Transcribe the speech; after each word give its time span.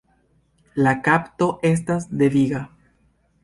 La 0.87 0.93
kapto 1.09 1.51
estas 1.73 2.11
deviga. 2.25 2.67